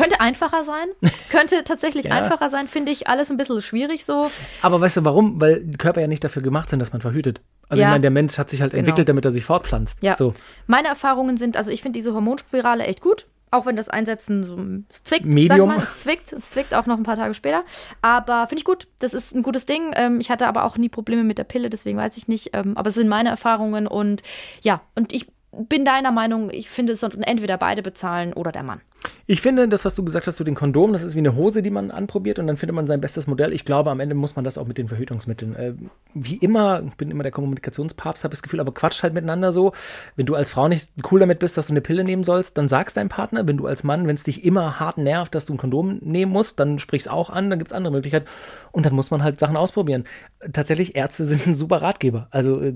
[0.00, 0.86] könnte einfacher sein.
[1.30, 2.12] Könnte tatsächlich Ja.
[2.12, 4.30] einfacher sein, finde ich alles ein bisschen schwierig so.
[4.62, 5.40] Aber weißt du warum?
[5.40, 7.40] Weil die Körper ja nicht dafür gemacht sind, dass man verhütet.
[7.68, 7.88] Also Ja.
[7.88, 8.80] ich meine, der Mensch hat sich halt Genau.
[8.80, 10.02] entwickelt, damit er sich fortpflanzt.
[10.02, 10.16] Ja.
[10.16, 10.34] So.
[10.66, 13.26] Meine Erfahrungen sind, also ich finde diese Hormonspirale echt gut.
[13.52, 14.56] Auch wenn das Einsetzen so,
[14.88, 15.68] es zwickt, Medium.
[15.68, 17.64] mal, es zwickt, es zwickt auch noch ein paar Tage später.
[18.00, 19.90] Aber finde ich gut, das ist ein gutes Ding.
[19.96, 22.50] Ähm, ich hatte aber auch nie Probleme mit der Pille, deswegen weiß ich nicht.
[22.52, 24.22] Ähm, aber es sind meine Erfahrungen und
[24.62, 28.62] ja, und ich bin deiner Meinung, ich finde, es sollten entweder beide bezahlen oder der
[28.62, 28.82] Mann.
[29.26, 31.62] Ich finde, das, was du gesagt hast zu den Kondomen, das ist wie eine Hose,
[31.62, 33.52] die man anprobiert und dann findet man sein bestes Modell.
[33.52, 35.54] Ich glaube, am Ende muss man das auch mit den Verhütungsmitteln.
[35.54, 35.74] Äh,
[36.14, 39.72] wie immer, ich bin immer der Kommunikationspapst, habe das Gefühl, aber quatscht halt miteinander so.
[40.16, 42.68] Wenn du als Frau nicht cool damit bist, dass du eine Pille nehmen sollst, dann
[42.68, 43.46] sagst deinem Partner.
[43.46, 46.32] Wenn du als Mann, wenn es dich immer hart nervt, dass du ein Kondom nehmen
[46.32, 48.26] musst, dann sprich's auch an, dann gibt es andere Möglichkeiten.
[48.72, 50.04] Und dann muss man halt Sachen ausprobieren.
[50.52, 52.26] Tatsächlich, Ärzte sind ein super Ratgeber.
[52.32, 52.74] Also äh,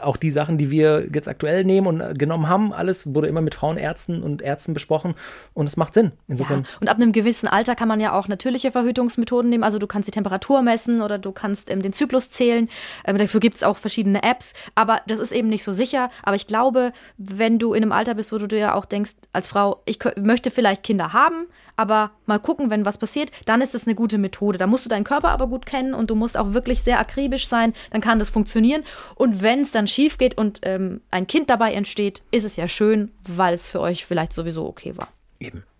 [0.00, 3.42] auch die Sachen, die wir jetzt aktuell nehmen und äh, genommen haben, alles wurde immer
[3.42, 5.14] mit Frauenärzten und Ärzten besprochen
[5.54, 6.12] und es macht Sinn.
[6.28, 6.62] Insofern.
[6.62, 6.68] Ja.
[6.80, 9.64] Und ab einem gewissen Alter kann man ja auch natürliche Verhütungsmethoden nehmen.
[9.64, 12.68] Also du kannst die Temperatur messen oder du kannst ähm, den Zyklus zählen.
[13.04, 14.54] Ähm, dafür gibt es auch verschiedene Apps.
[14.74, 16.10] Aber das ist eben nicht so sicher.
[16.22, 19.12] Aber ich glaube, wenn du in einem Alter bist, wo du dir ja auch denkst,
[19.32, 23.74] als Frau, ich möchte vielleicht Kinder haben, aber mal gucken, wenn was passiert, dann ist
[23.74, 24.58] das eine gute Methode.
[24.58, 27.46] Da musst du deinen Körper aber gut kennen und du musst auch wirklich sehr akribisch
[27.46, 27.72] sein.
[27.90, 28.82] Dann kann das funktionieren.
[29.14, 32.68] Und wenn es dann schief geht und ähm, ein Kind dabei entsteht, ist es ja
[32.68, 35.08] schön, weil es für euch vielleicht sowieso okay war.
[35.42, 35.64] Eben.